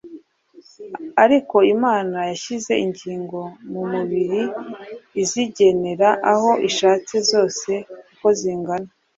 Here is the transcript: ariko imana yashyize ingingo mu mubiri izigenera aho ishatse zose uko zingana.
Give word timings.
ariko 1.23 1.57
imana 1.75 2.17
yashyize 2.29 2.73
ingingo 2.85 3.39
mu 3.71 3.81
mubiri 3.91 4.41
izigenera 5.21 6.09
aho 6.31 6.51
ishatse 6.69 7.15
zose 7.29 7.71
uko 8.13 8.27
zingana. 8.39 8.89